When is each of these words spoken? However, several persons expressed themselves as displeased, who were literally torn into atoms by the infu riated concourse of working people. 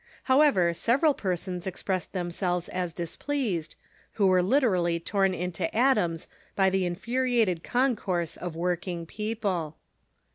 However, 0.23 0.73
several 0.73 1.13
persons 1.13 1.67
expressed 1.67 2.11
themselves 2.11 2.69
as 2.69 2.91
displeased, 2.91 3.75
who 4.13 4.25
were 4.25 4.41
literally 4.41 4.99
torn 4.99 5.35
into 5.35 5.69
atoms 5.77 6.27
by 6.55 6.71
the 6.71 6.89
infu 6.89 7.19
riated 7.21 7.63
concourse 7.63 8.35
of 8.35 8.55
working 8.55 9.05
people. 9.05 9.77